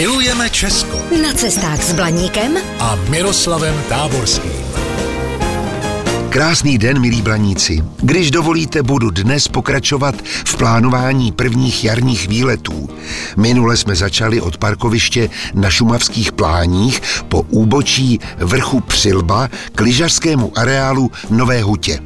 [0.00, 4.52] Milujeme Česko Na cestách s Blaníkem a Miroslavem Táborským.
[6.28, 7.84] Krásný den, milí blaníci.
[8.02, 12.88] Když dovolíte, budu dnes pokračovat v plánování prvních jarních výletů.
[13.36, 21.10] Minule jsme začali od parkoviště na šumavských pláních po úbočí vrchu Přilba k lyžařskému areálu
[21.30, 22.00] Nové Hutě.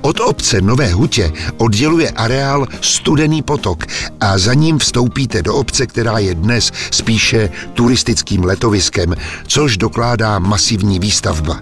[0.00, 3.84] Od obce Nové Hutě odděluje areál Studený potok
[4.20, 9.14] a za ním vstoupíte do obce, která je dnes spíše turistickým letoviskem,
[9.46, 11.60] což dokládá masivní výstavba.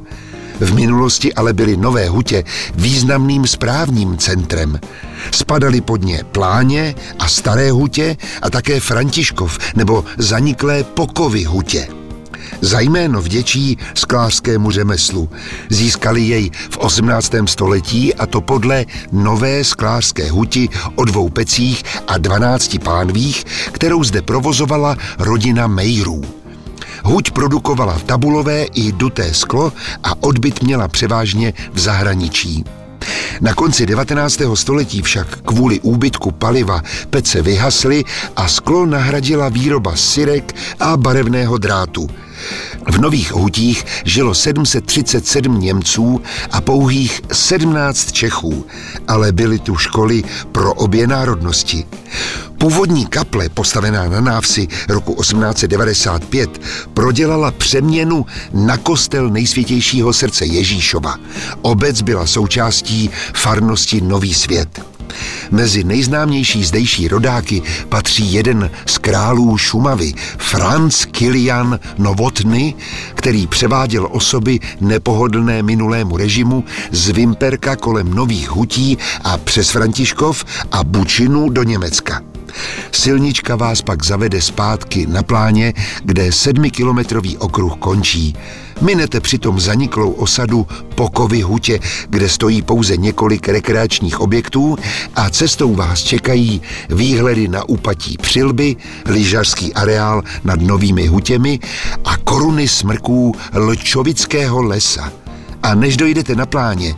[0.60, 4.80] V minulosti ale byly Nové Hutě významným správním centrem.
[5.30, 11.88] Spadaly pod ně Pláně a Staré Hutě a také Františkov nebo zaniklé Pokovy Hutě.
[12.60, 15.28] Za jméno vděčí sklářskému řemeslu.
[15.68, 17.32] Získali jej v 18.
[17.46, 24.22] století a to podle nové sklářské huti o dvou pecích a 12 pánvích, kterou zde
[24.22, 26.22] provozovala rodina Mejrů.
[27.04, 32.64] Huť produkovala tabulové i duté sklo a odbyt měla převážně v zahraničí.
[33.40, 34.40] Na konci 19.
[34.54, 38.04] století však kvůli úbytku paliva pece vyhasly
[38.36, 42.08] a sklo nahradila výroba syrek a barevného drátu.
[42.90, 48.66] V Nových hutích žilo 737 Němců a pouhých 17 Čechů,
[49.08, 50.22] ale byly tu školy
[50.52, 51.84] pro obě národnosti.
[52.58, 56.60] Původní kaple, postavená na návsi roku 1895,
[56.94, 61.16] prodělala přeměnu na kostel nejsvětějšího srdce Ježíšova.
[61.62, 64.97] Obec byla součástí farnosti Nový svět.
[65.50, 72.74] Mezi nejznámější zdejší rodáky patří jeden z králů Šumavy, Franz Kilian Novotny,
[73.14, 80.84] který převáděl osoby nepohodlné minulému režimu z Vimperka kolem Nových hutí a přes Františkov a
[80.84, 82.22] Bučinu do Německa.
[82.92, 85.74] Silnička vás pak zavede zpátky na pláně,
[86.04, 88.36] kde sedmikilometrový okruh končí.
[88.80, 94.76] Minete přitom zaniklou osadu Pokovy hutě, kde stojí pouze několik rekreačních objektů
[95.14, 101.58] a cestou vás čekají výhledy na úpatí Přilby, lyžařský areál nad Novými hutěmi
[102.04, 105.12] a koruny smrků Lčovického lesa.
[105.62, 106.94] A než dojdete na pláně,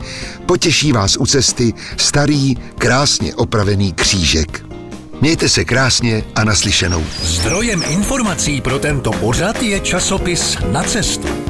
[0.46, 4.66] potěší vás u cesty starý, krásně opravený křížek.
[5.20, 7.04] Mějte se krásně a naslyšenou.
[7.22, 11.50] Zdrojem informací pro tento pořad je časopis Na cestu.